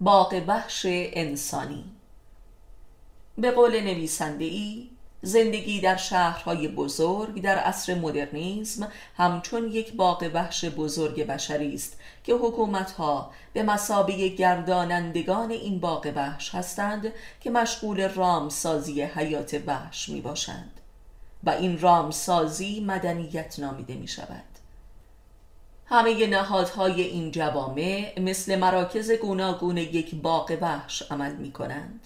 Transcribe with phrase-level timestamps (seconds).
[0.00, 1.84] باغ بخش انسانی.
[3.38, 4.90] به قول نویسنده ای
[5.22, 12.34] زندگی در شهرهای بزرگ در عصر مدرنیزم همچون یک باغ وحش بزرگ بشری است که
[12.34, 20.80] حکومتها به مسابه گردانندگان این باغ وحش هستند که مشغول رامسازی حیات وحش می باشند
[21.44, 24.49] و این رامسازی مدنیت نامیده می شود
[25.92, 32.00] همه نهادهای این جوامع مثل مراکز گوناگون یک باغ وحش عمل می کنند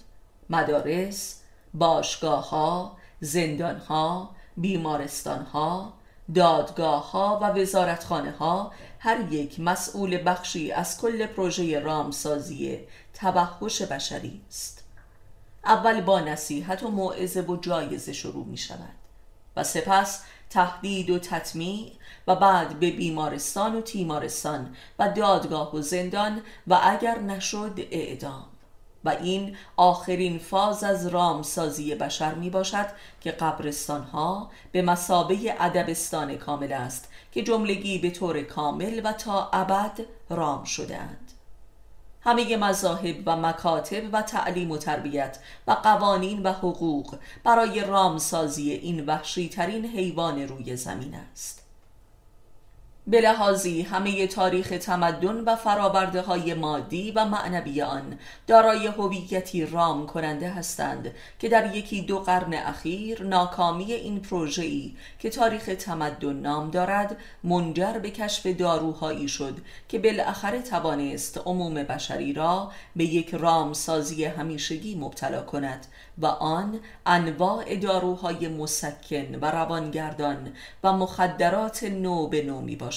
[0.49, 1.41] مدارس،
[1.73, 5.93] باشگاه ها، زندان ها، بیمارستان ها،
[6.35, 12.79] دادگاه ها و وزارتخانه ها هر یک مسئول بخشی از کل پروژه رامسازی
[13.13, 14.83] توحش بشری است.
[15.65, 18.95] اول با نصیحت و موعظه و جایزه شروع می شود
[19.55, 21.91] و سپس تهدید و تطمیع
[22.27, 28.45] و بعد به بیمارستان و تیمارستان و دادگاه و زندان و اگر نشد اعدام.
[29.05, 32.85] و این آخرین فاز از رامسازی بشر می باشد
[33.21, 39.49] که قبرستان ها به مسابه ادبستان کامل است که جملگی به طور کامل و تا
[39.53, 41.31] ابد رام شدهاند.
[42.25, 49.05] همه مذاهب و مکاتب و تعلیم و تربیت و قوانین و حقوق برای رامسازی این
[49.05, 51.64] وحشی ترین حیوان روی زمین است.
[53.07, 60.07] به لحاظی همه تاریخ تمدن و فرابرده های مادی و معنوی آن دارای هویتی رام
[60.07, 66.71] کننده هستند که در یکی دو قرن اخیر ناکامی این پروژه‌ای که تاریخ تمدن نام
[66.71, 69.57] دارد منجر به کشف داروهایی شد
[69.89, 75.85] که بالاخره توانست عموم بشری را به یک رامسازی همیشگی مبتلا کند
[76.17, 82.94] و آن انواع داروهای مسکن و روانگردان و مخدرات نو به نو می باشد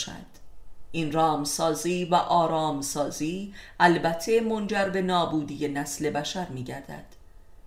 [0.93, 7.05] این رامسازی و آرامسازی البته منجر به نابودی نسل بشر می گردد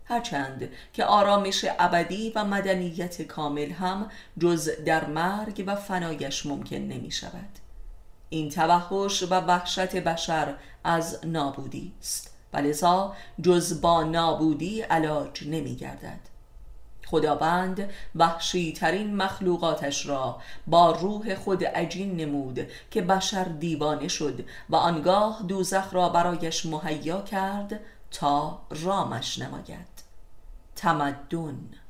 [0.05, 4.09] هرچند که آرامش ابدی و مدنیت کامل هم
[4.39, 7.49] جز در مرگ و فنایش ممکن نمی شود
[8.29, 12.35] این توحش و وحشت بشر از نابودی است.
[12.53, 16.30] ولذا جز با نابودی علاج نمی گردد
[17.11, 24.75] خداوند وحشی ترین مخلوقاتش را با روح خود عجین نمود که بشر دیوانه شد و
[24.75, 27.79] آنگاه دوزخ را برایش مهیا کرد
[28.11, 30.03] تا رامش نماید.
[30.75, 31.80] تمدن